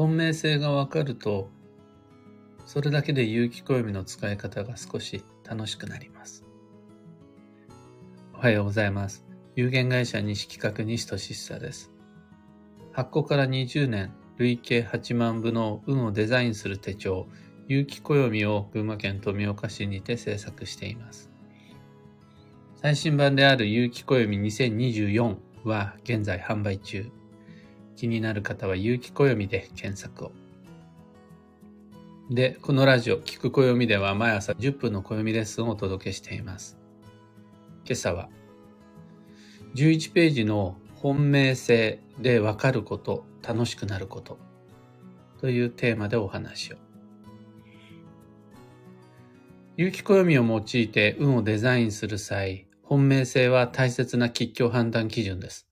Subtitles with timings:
[0.00, 1.50] 本命性がわかると、
[2.64, 6.42] それだけで有機暦の使い方が少し楽しくなります。
[8.32, 9.26] おはようございます。
[9.56, 11.92] 有限会社西企画西俊久です。
[12.92, 17.26] 発行から20年、累計8万部の運をデザインする手帳、
[17.68, 21.30] 有機暦を群馬県富岡市にて制作しています。
[22.76, 27.19] 最新版である有機暦2024は現在販売中。
[28.00, 30.32] 気になる方は有機暦で検索を。
[32.30, 36.78] で、このラジオ、聞く暦では毎朝10分の暦レッスンをお届けしています。
[37.84, 38.30] 今朝は、
[39.74, 44.38] 11ページの本命性でわかること、楽しくなること
[45.38, 46.76] というテーマでお話を。
[49.76, 55.68] 有機暦を用いて運をデザインする際、本命性は大切な吉凶判断基準です。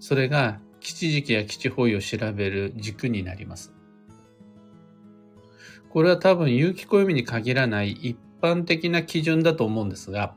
[0.00, 3.72] それが基地時期や基地方位を調べる軸になります。
[5.88, 10.34] これは多分有機暦に限らない一般的な基準だと思うんですが、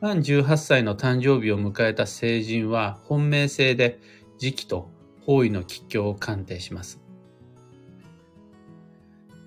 [0.00, 3.98] 満18歳の誕生日を迎えた成人は本命性で
[4.36, 4.90] 時期と
[5.22, 7.00] 方位の吉凶を鑑定します。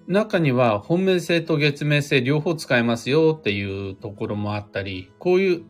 [0.07, 5.63] 中には本命性と月命性両方使えますよっていうところもあったり、こういう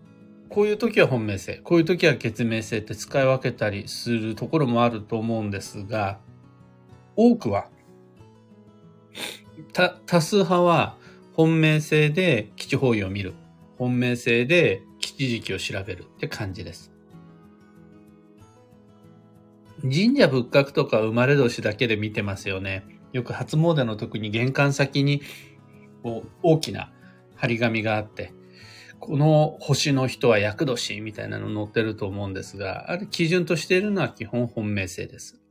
[0.51, 6.19] こういう時は本命性、こういう時は決命性って使い分けたりするところもあると思うんですが、
[7.15, 7.69] 多くは、
[9.73, 10.97] 多数派は
[11.33, 13.33] 本命性で基地方位を見る。
[13.77, 16.91] 本命性で基地時期を調べるって感じです。
[19.81, 22.83] 神社仏閣とか生まれ年だけで見てますよね。
[23.13, 25.21] よく初詣の時に玄関先に
[26.43, 26.91] 大きな
[27.35, 28.33] 張り紙があって、
[29.01, 35.41] この星の人は厄年みたいなの載ってると思うんですが、あれ基準としているのは基本本命性です。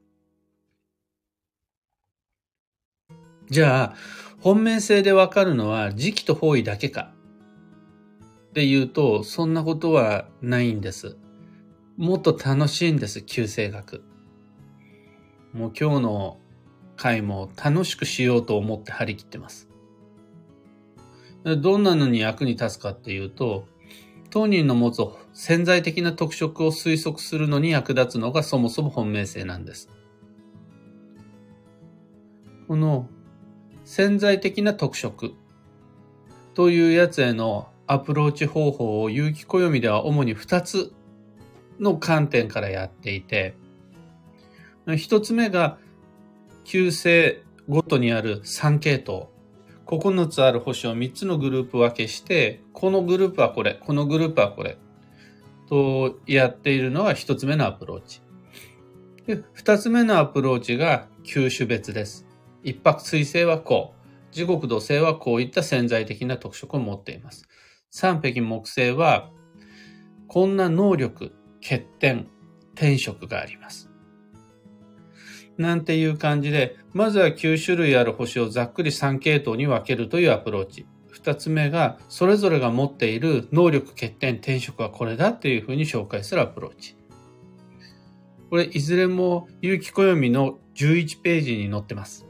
[3.51, 3.95] じゃあ、
[4.39, 7.13] 本命性でわかるのは時期と方位だけか
[8.51, 11.17] っていうと、そんなことはないんです。
[11.97, 14.05] もっと楽しいんです、旧星学。
[15.53, 16.39] もう今日の
[16.97, 19.70] 回も楽しくしようと思って張り切ってます。
[21.45, 23.67] どんなのに役に立つかっていうと、
[24.31, 25.03] 当人の持つ
[25.33, 29.91] 潜在的な特色を推測するのに役立つのがそもそも本命性なんです。
[32.69, 33.09] この
[33.85, 35.35] 潜在的な特色
[36.55, 40.93] というやつへのアプローチ方法を有機暦では主に2つ
[41.81, 43.57] の観点からやっていて、
[44.87, 45.79] 1つ目が
[46.65, 49.27] 旧星ごとにある3系統。
[49.91, 54.79] 9つある星を3つのグループ分けして、このグループはこれ、このグループはこれ、
[55.69, 58.23] とやっているのが1つ目のアプローチ。
[59.27, 62.27] で2つ目のアプローチが球種別です。
[62.63, 67.49] 一泊水星はこう、地獄土星はこういった潜在的な特色を持っています。
[67.91, 69.31] 三匹木星は、
[70.29, 72.29] こんな能力、欠点、
[72.75, 73.90] 転職があります。
[75.61, 80.87] なんていう感じで、まずは9種類ある星をざっくり3系統に分けるというアプローチ。
[81.13, 86.97] 2つ目が、それぞれが持っている能力、欠点、転職はこれだっていうふうに紹介するアプローチ。
[88.49, 92.27] これ、いずれも、有機暦の11ページに載ってます。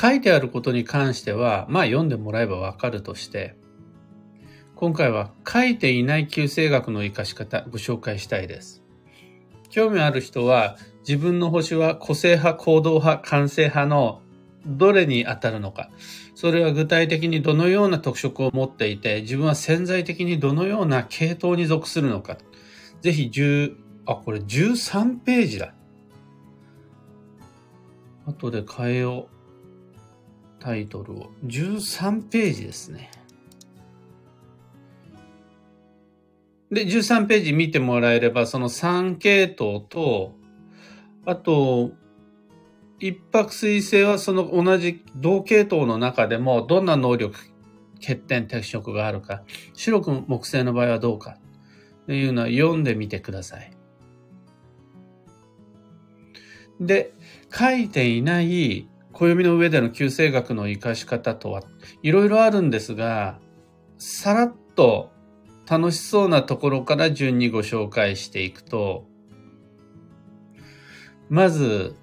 [0.00, 3.54] 書いてあることに関しては、まあ読んでもらえばわかるとして、
[4.76, 8.85] 今回は書いていない旧星学の活かし方ご紹介したいです。
[9.68, 14.22] 興味ある人は自分の星は個性派、行動派、感性派の
[14.66, 15.90] どれに当たるのか。
[16.34, 22.38] それは具体的にどのような特色を持っていて、自分は潜在的にどのような系統に属するのか。
[23.00, 23.76] ぜひ10、
[24.06, 25.74] あ、これ13ページだ。
[28.26, 30.62] 後で変えよう。
[30.62, 31.30] タイトルを。
[31.44, 33.10] 13ページですね。
[36.70, 40.34] で、13ページ見てもらえれば、その3系統と、
[41.24, 41.92] あと、
[42.98, 47.36] 一泊水星はその同じ同系統の中でもどんな能力、
[47.96, 49.42] 欠点、適色があるか、
[49.74, 51.38] 白く木星の場合はどうか、
[52.06, 53.76] というのは読んでみてください。
[56.80, 57.14] で、
[57.52, 61.62] 書いていない暦の上での旧星学の活かし方とは、
[62.02, 63.38] いろいろあるんですが、
[63.98, 65.10] さらっと
[65.68, 69.06] 楽しそうなところから順にご紹介していくと、
[71.28, 71.96] まず、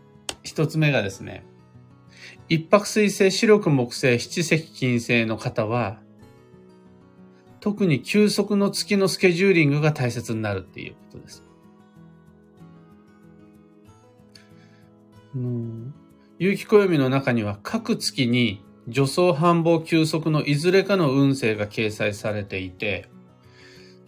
[0.44, 1.46] 一つ目がですね、
[2.50, 6.02] 一泊水星、四力木星、七石金星の方は、
[7.62, 11.46] 特に休息の月のスケジューリングが大切になるっていうことです。
[15.36, 15.94] うん、
[16.38, 23.08] 有機暦の中には各月に助走繁忙休息のいずれかの運勢が掲載されていて、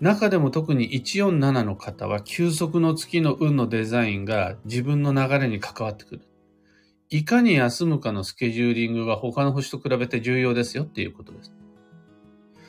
[0.02, 6.22] 中でも特に147の方は休息の月の運のデザインが自分の流れに関わってくる。
[7.10, 11.54] いかに休むかのスケジューリングが他の星と比べて重要ですよっていうことです。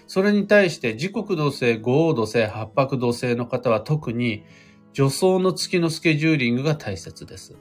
[0.06, 4.44] それに対して時刻土星、五黄土星、八白土星の方は特に
[4.93, 7.56] 助走の月のスケジューリングが大切です。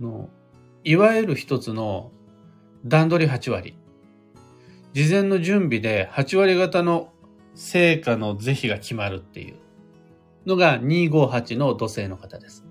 [0.00, 0.28] の
[0.82, 2.10] いわゆる一つの
[2.84, 3.76] 段取り8割。
[4.92, 7.12] 事前の準備で8割型の
[7.54, 9.56] 成果の是非が決まるっていう
[10.46, 12.66] のが258の土星の方です。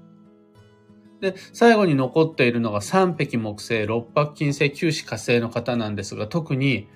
[1.21, 6.88] で、最後に残っているのが三匹木星、六白金星、九死火星の方なんですが、特に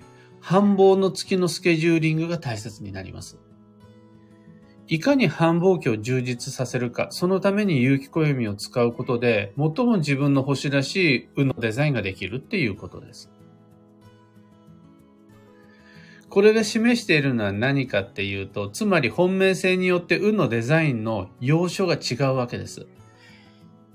[0.41, 3.37] 繁忙の月のスケジューリングが大切になります。
[4.87, 13.31] いかに繁忙期を充実させるか、そのために有機暦を使うことで、最も自分の星らしい運のデザインができるっていうことです。
[16.35, 22.87] これが示しているのは何かっていうと、つまり本命性によって運のデザインの要所が違うわけです。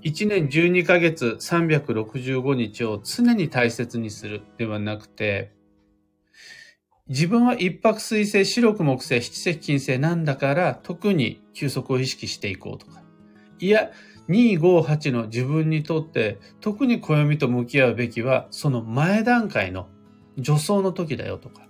[0.01, 5.51] 1年12ヶ月365日を常に大切にするではなくて、
[7.07, 13.03] 自分は一泊水星、白く木星、七石金星なんだから特に休息を意識していこうとか。
[13.59, 13.91] いや、
[14.29, 19.89] 258の自分にとって特に暦と向き合うべきはその前段階の
[20.37, 21.69] 助走の時だよとか。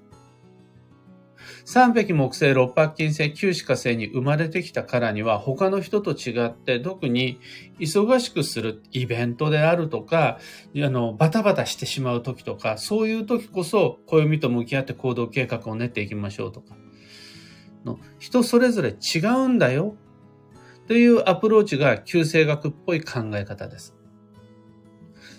[1.65, 7.39] 三匹木星、六白金星、九死火星に生まれてきたからには他の人と違って特に
[7.79, 10.39] 忙しくするイベントであるとか、
[10.75, 16.75] あの、バタバタしてしまう時とか、そういう時こそ暦と向き合って行動計画を練っていきましょうとか。
[17.85, 19.95] の人それぞれ違うんだよ
[20.87, 23.95] というアプローチが旧星学っぽい考え方です。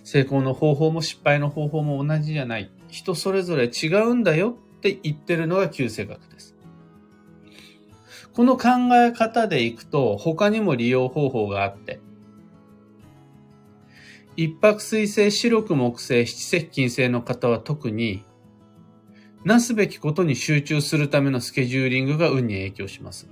[0.05, 2.71] 成功の方法も失敗の方法も同じじゃない。
[2.89, 6.57] 人それぞれ違うんだよって言ってるのが旧世学です。
[8.35, 12.01] この考え方でいくと他にも利用方法があって、
[14.37, 18.25] 一泊水星、白く木星、七石金星の方は特に、
[19.45, 23.29] なすべきことに集中するためのスケジューリングが運に影響します。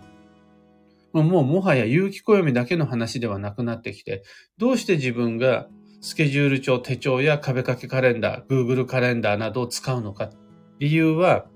[1.12, 4.22] もうもはや有機暦だけの話ではなくなってきて、
[4.58, 5.66] どうして自分が
[6.00, 10.30] スケジュール帳、手帳や壁掛けカレンダー、Google カレンダーなどを使うのか。
[10.80, 11.46] 理由は、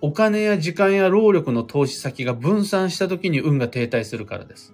[0.00, 4.72] お金や時間や労力の投資先が分散した時に運が停滞するからです。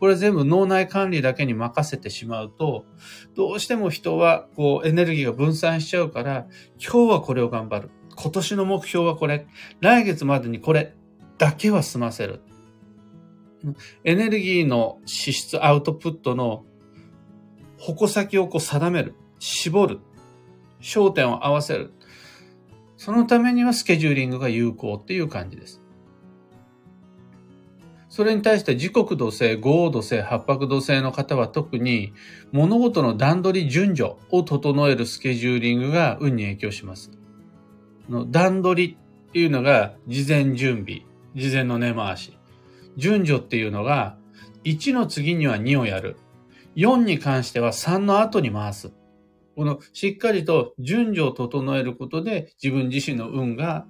[0.00, 2.86] これ全部脳内管理だけに任せてしまうと、
[3.36, 6.46] どうしても人はこうエネルギーが分散しちゃうから、
[6.78, 7.90] 今日はこれを頑張る。
[8.16, 9.46] 今年の目標はこれ。
[9.80, 10.94] 来月までにこれ
[11.38, 12.40] だけは済ませる。
[14.04, 16.64] エネルギーの支出、アウトプットの
[17.78, 19.14] 矛先をこう定める。
[19.38, 20.00] 絞る。
[20.80, 21.92] 焦点を合わせる。
[23.04, 25.82] そのためにはスケジューリングが有効っていう感じです。
[28.08, 32.12] それに対して時刻土星、五黄土星、八白土星の方は特に
[32.52, 37.10] 物事の段取り順序を整えるスケジューリングが運に影響します。
[38.08, 41.02] の段取りっていうのが事前準備、
[41.34, 42.38] 事前の根回し。
[42.96, 44.16] 順序っていうのが
[44.62, 46.18] 1の次には2をやる。
[46.76, 48.92] 4に関しては3の後に回す。
[49.56, 53.86] このしっかりと順序を整えることで自分自身の運が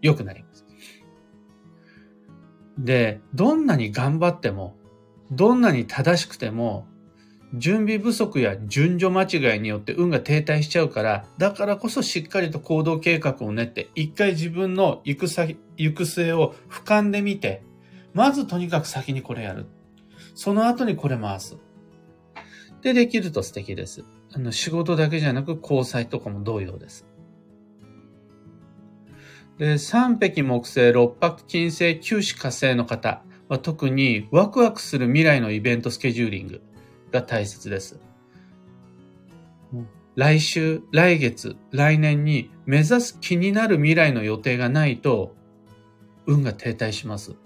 [0.00, 0.64] 良くなります。
[2.78, 4.76] で、どんなに頑張っても、
[5.30, 6.86] どんなに正しくても、
[7.54, 17.62] 準備不足や順序間違いによって運が停滞しちゃうから、だからこそしっかりと行動計画を練って、一回自分の行く先、行く末を俯瞰で見て、
[18.14, 19.66] まずとにかく先にこれやる。
[20.34, 21.56] その後にこれ回す。
[22.82, 24.04] でできると素敵です。
[24.32, 27.06] あの、仕事だけじゃなく交際とかも同様です。
[29.58, 36.62] で、三匹木星、六白金星、九死火星の方は特にワクワクする未来のイベントスケジューリング
[37.10, 37.98] が大切です。
[40.14, 45.36] 来週、来月、来年に目指す気になる未来の予定がないと、
[46.26, 47.36] 運が停滞します。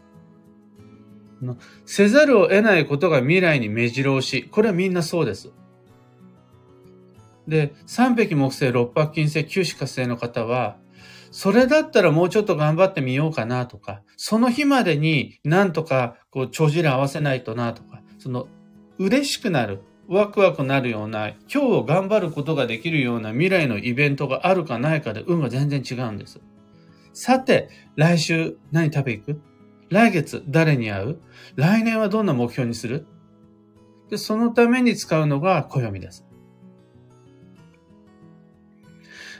[1.86, 4.48] せざるを得ないことが未来に目白押し。
[4.50, 5.50] これはみんなそうです。
[7.48, 10.78] で、三匹木星、六白金星、九死火星の方は、
[11.32, 18.48] それだったらもうちょっと頑張ってみようかなとか、その日までになんとかこう帳尻合わせないとなとか、その
[18.98, 26.40] 嬉しくなる、ワクワクなるような、今日を頑張ることができるような未来のイベントがあるかないかで運が全然違うんです。
[27.14, 29.40] さて、来週何食べ行く？
[29.92, 31.20] 来月誰に会う？
[31.54, 33.06] 来年はどんな目標にする？
[34.10, 36.24] で、そのために使うのが暦です。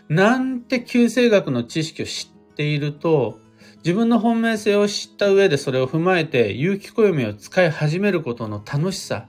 [0.09, 3.39] なんて旧世学の知識を知っていると、
[3.79, 9.29] 自分の本命性を知った上でそれを踏まえて有機暦を使い始めることの楽しさ、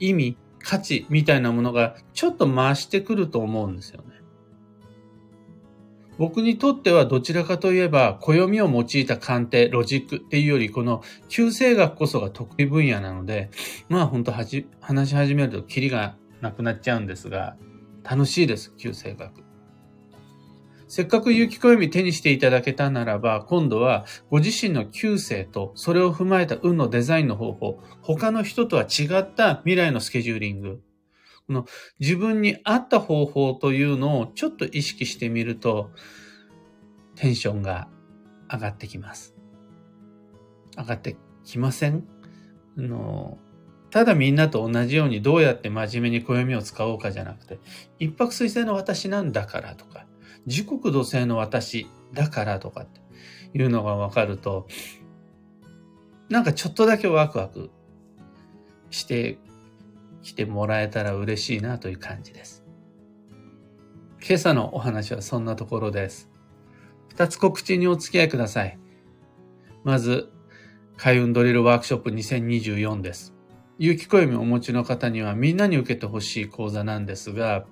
[0.00, 4.17] 意味、価値みたいなものがちょっと増してくると思うんですよね。
[6.18, 13.50] 僕にとってはどちらかといえば、暦を用いた鑑定、ロジックっていうより、この旧世学こそが得意分野なので、
[13.88, 17.56] まあ本当はじ、話し始めるとキリがなくなっちゃうんですが、
[18.02, 19.48] 楽しいです、旧世学。
[20.88, 30.80] せっかく有機暦手にしていただけたならば、今度はご自身の旧世とそれを踏まえた運のデザインの方法、他の人とは違った未来のスケジューリング、
[31.48, 31.66] の
[31.98, 35.90] 自分に合った方法というのをちょっと意識してみると、
[37.14, 37.88] テンションが
[38.50, 39.34] 上がってきます。
[40.76, 42.04] 上がってきません？
[42.76, 43.38] あの
[43.90, 47.58] ただみんなと同じようにどうやって真面目に暦を使おうかじゃなくて、
[47.98, 50.06] 一泊水星の私なんだからとか、
[50.46, 53.00] 時刻土星の私だからとかって
[53.54, 54.68] いうのがわかると、
[56.28, 57.70] なんかちょっとだけワクワク
[58.90, 59.38] して
[60.28, 62.64] きてもらえたら嬉しいなという感じです。
[64.26, 66.30] 今朝のお話はそんなところです。
[67.08, 68.78] 二つ告知にお付き合いください。
[69.84, 70.30] まず、
[70.96, 73.34] 開運ドリルワークショップ2024です。
[73.78, 77.64] 有機暦をお持ちの方にはみんなに受けてほしい講座なんですが、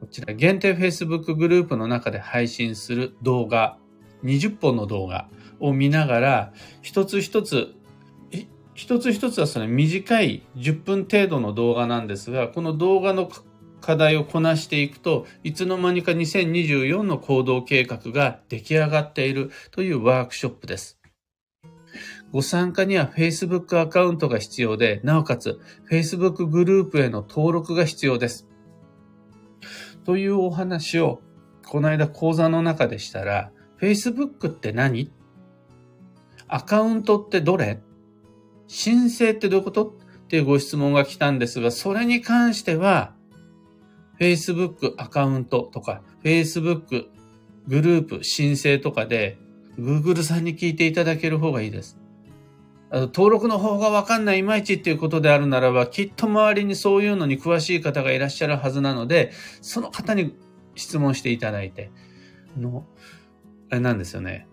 [0.00, 3.78] こちら限定 Facebook グループの中で配信する動画、
[4.24, 5.28] 20本の動画
[5.60, 7.74] を見ながら、一つ一つ、
[8.76, 13.28] 一つ一つはその短い10分程度の動画なんですが、この動画の
[13.80, 21.00] 課題をこなしていくと、いつの間にか2024の行動計画が出来上がっているというワークショップです。
[22.32, 25.58] ご参加には Facebook アカウントが必要で、なおかつ
[25.90, 28.46] Facebook グループへの登録が必要です。
[30.04, 31.22] というお話を、
[31.66, 35.10] この間講座の中でしたら、Facebook って何？
[36.46, 37.80] アカウントってどれ？
[38.68, 39.86] 申請ってどういうこと？
[39.86, 43.14] っていうご質問が来たんですが、それに関しては、
[44.18, 47.06] Facebook アカウントとか、Facebook
[47.68, 49.38] グループ申請とかで、
[49.78, 51.98] Google さんに聞いていただける方がいいです。
[52.90, 60.34] 登録の方がわかんない、いまいちっていうことであるならば、きっと周りにそういうのに詳しい方がいらっしゃるはずなので、その方に
[60.76, 61.90] 質問していただいて、
[62.56, 62.84] あの、
[63.70, 64.48] あれなんですよね。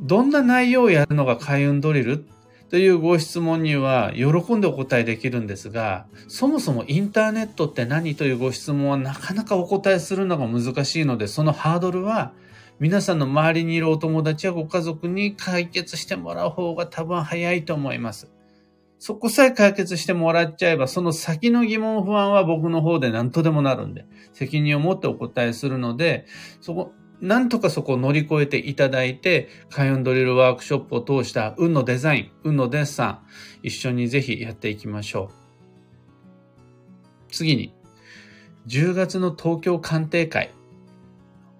[0.00, 2.26] どんな内容をやるのが開運ドリル？
[2.68, 12.32] というご質問には喜んでお答えできるんですが、そもそもインターネットって何というご質問はなかなかお答えするのが難しいので、そのハードルは
[12.80, 18.30] 皆さんの周りにいるお友達やご家族に解決してもらう方が多分早いと思います。
[18.98, 26.26] そこさえ解決してもらっちゃえば、その先の疑問不安は僕の方で何とでもなるんで、責任を持ってお答えするので、
[26.60, 33.18] そこ、なんとかそこを乗り越えていただいて、開運ドリルワークショップを通した運のデザイン、運のデッサン、
[33.62, 37.32] 一緒にぜひやっていきましょう。
[37.32, 37.74] 次に、
[38.66, 40.52] 10月の東京鑑定会、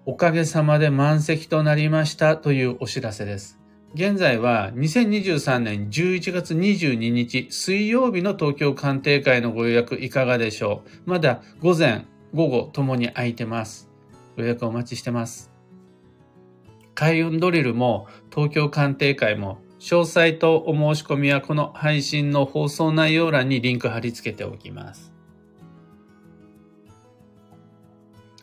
[0.05, 3.59] おかげさまで満席となりましたというお知らせです。
[3.93, 13.89] 現在は2023年11月22日水曜日の東京鑑定会のご予約いかがでしょうまだ午前、午後ともに空いてます。
[14.37, 15.51] 予約お待ちしてます。
[16.95, 25.13] 開運ドリルも東京鑑定会も詳細とお申し込みはこの配信の放送内容欄にリンク貼り付けておきます。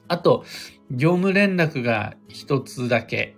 [0.06, 0.44] あと、
[0.90, 3.36] 業務連絡が一つだけ。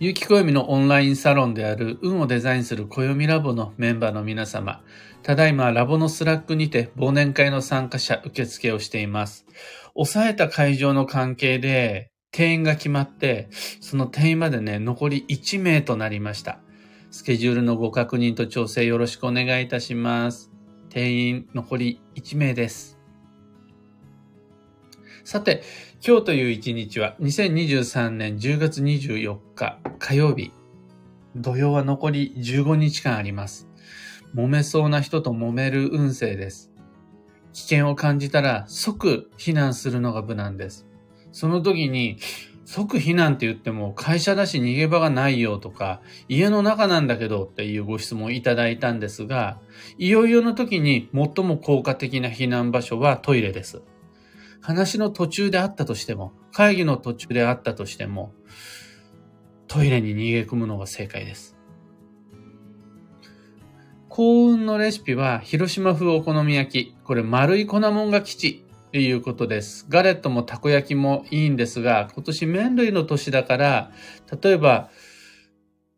[0.00, 4.82] 有機暦のオンラインサロンである運をデザインする暦ラボのメンバーの皆様、
[5.22, 9.46] ただいまラボの Slack にて忘年会の参加者受付をしています。
[9.94, 13.48] 抑えた会場の関係で定員が決まって、
[13.80, 16.58] その定員までね、残り1名となりました。
[17.12, 20.50] スケジュールのご確認と調整よろしくお願いいたします。
[20.88, 22.93] 定員残り1名です。
[25.24, 25.62] さて、
[26.06, 30.52] 今日という一日は2023年10月24日火曜日。
[31.34, 33.66] 土曜は残り15日間あります。
[34.34, 36.70] 揉めそうな人と揉める運勢です。
[37.54, 40.86] 危険を感じたら即避難するのが無難です。
[41.32, 42.18] その時に
[42.66, 49.58] 即避難って言っても会社だし逃げ場がないよとか家の中なんだけどっていうご質問いただいたんですが
[49.96, 53.82] いよいよの時に最も効果的な避難場所はトイレです。
[54.64, 58.32] 話の途中であったとしても、会議の途中であったとしても、
[59.68, 61.54] トイレに逃げ込むのが正解です。
[64.08, 66.96] 幸運のレシピは広島風お好み焼き。
[67.04, 69.84] これ丸い粉もんが基地っていうことです。
[69.90, 73.92] ガレットもたこ焼きもいいんですが、今年麺類の年だから、
[74.42, 74.88] 例えば、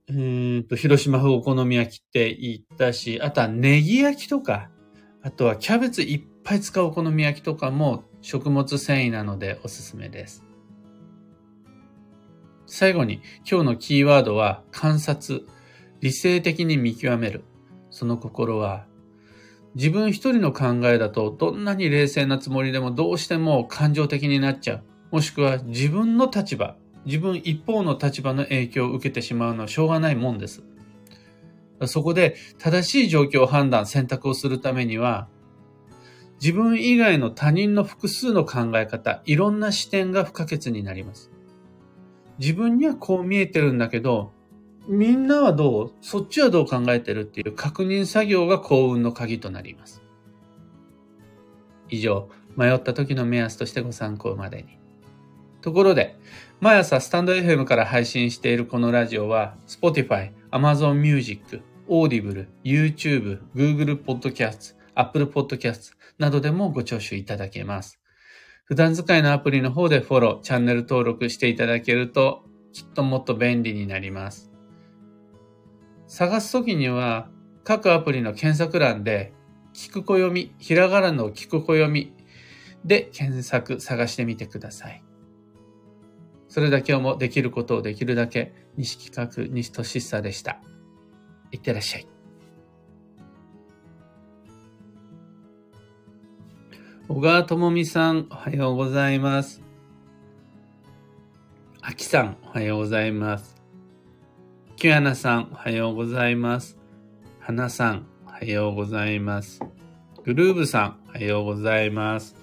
[0.09, 4.71] うんと、広島風お好み焼きって言ったし、あとはネギ焼きとか、
[5.23, 10.45] あとはキャベツいっぱい使うお好み焼きとかも食物繊維なのでおすすめです。
[12.67, 15.47] 最後に今日のキーワードは観察、
[16.01, 17.45] 理性的に見極める。
[17.91, 18.85] その心は
[19.77, 24.83] 自分一人の考えだとどんなに冷静なつもりでもどうしても感情的になっちゃう。
[25.13, 30.65] もしくは自分の立場、自分一方の立場の影響を受けてしまうのはしょうがないもんです。
[31.85, 35.29] そこで正しい状況判断、選択をするためには、
[36.41, 41.31] 自分以外の他人の複数の考え方、いろんな視点が不可欠になります。
[42.39, 44.33] 自分にはこう見えてるんだけど、
[44.89, 50.03] みんなはどうそっちはどう考えてるっていう確認作業が幸運の鍵となります。
[51.89, 54.79] 以上、迷った時の目安としてご参考までに。
[55.63, 56.17] ところで、
[56.61, 68.01] 毎朝スタンド FM から配信しているこのラジオは、Spotify、Amazon Music、Audible、YouTube、Google Podcast、Apple Podcast などでもご聴取いただけます。
[68.65, 74.51] 普段使いのアプリの方でフォロー、チャンネル登録していただけると、きっともっと便利になります。
[76.09, 77.31] 探すときには、
[77.65, 79.33] 各アプリの検索欄で、
[79.73, 82.13] 聞く暦、ひらがなの聞く暦
[82.85, 85.05] で検索、探してみてください。
[86.49, 90.61] それだけをもできることをできるだけ、西企画、西俊久でした。
[91.53, 92.16] いってらっしゃい。
[97.09, 99.63] 小川智美さん、おはようございます。
[101.81, 103.55] あきさん、おはようございます。
[104.75, 106.77] キュアナさん、おはようございます。
[107.39, 109.61] はなさん、おはようございます。
[110.25, 112.35] グルーブさん、おはようございます。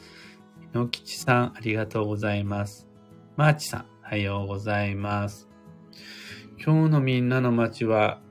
[0.73, 2.87] のきちさん、ありがとうございます。
[3.35, 5.49] マーチさん、おはようございます。
[6.57, 8.21] 今日のみんなの街は、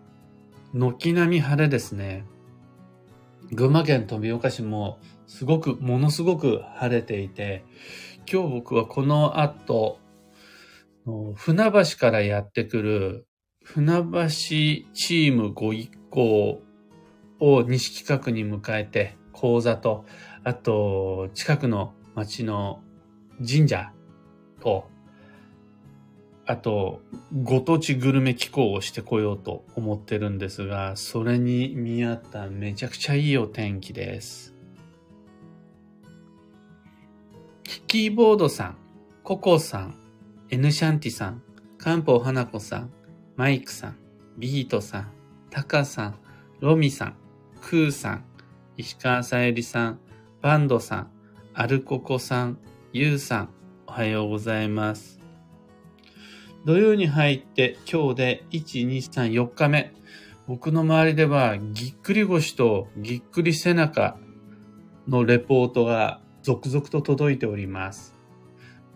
[0.72, 2.24] 軒並み晴れですね。
[3.52, 4.98] 群馬県富岡市も
[5.32, 7.64] すごく、ものすごく晴れていて、
[8.30, 9.98] 今日僕はこの後、
[11.34, 13.26] 船橋からやってくる
[13.64, 16.62] 船橋チームご一行
[17.40, 20.04] を西企画に迎えて、講座と、
[20.44, 22.82] あと、近くの町の
[23.38, 23.90] 神社
[24.60, 24.84] と、
[26.44, 27.00] あと、
[27.42, 34.51] ご当地グルメ機構をしてこようと思ってるんですが、それに見合っためちゃくちゃいいお天気です。
[37.64, 38.76] キキーボードさん、
[39.22, 39.94] ココさん、
[40.50, 41.42] エヌシャンティさん、
[41.78, 42.90] カンポー花子さん、
[43.36, 43.96] マイクさん、
[44.36, 45.12] ビートさん、
[45.50, 46.18] タカさん、
[46.60, 47.16] ロミさん、
[47.60, 48.24] クーさん、
[48.76, 50.00] 石川さゆりさん、
[50.40, 51.10] バンドさん、
[51.54, 52.58] アルココさん、
[52.92, 53.48] ユウさん、
[53.86, 55.20] おはようございます。
[56.64, 59.92] 土曜に入って今日で1、2、3、4日目。
[60.48, 64.16] 僕の周りではぎっくり腰とぎっくり背中
[65.06, 68.22] のレポートが続々と届いております。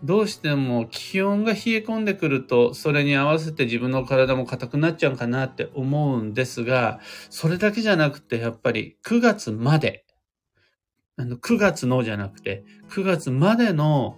[0.03, 10.05] どうしても気温が冷え込んでくると、それに合わせて自分の体も硬くなっちゃうかなって思うんですが、それだけじゃなくて、やっぱり9月まで、
[11.15, 14.17] あの9月のじゃなくて、9月までの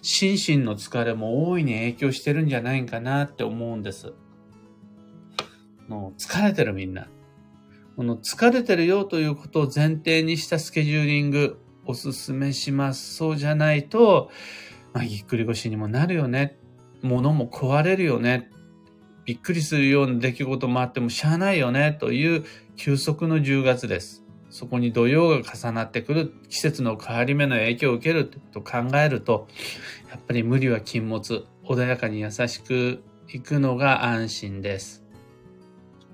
[0.00, 4.12] 心身の疲れも大いに影響してるんじゃないかなって思うんです。
[5.88, 7.08] もう疲れてるみんな。
[7.96, 13.14] この疲れてるよということを前提にしたスケジューリングおすすめします。
[13.14, 14.30] そうじゃないと、
[14.92, 16.58] まあ、ぎっくり腰にもなるよね。
[17.02, 18.50] 物も壊れるよね。
[19.24, 21.96] びっくりするような出来事もあってもしゃあないよね。
[21.98, 22.44] という
[22.76, 24.24] 休息の10月です。
[24.50, 29.48] そこに土曜が重なってくる季節の変わり目の影響を受けると考えると、
[30.10, 31.46] やっぱり無理は禁物。
[31.64, 35.04] 穏やかに優しくいくのが安心です。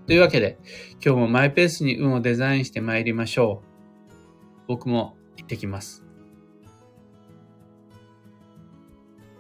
[0.07, 0.59] というわけで、
[1.05, 4.65] 今日もマイペースに運をデザインして参りましょう。
[4.67, 5.17] 僕も
[5.53, 6.12] 行ってきます。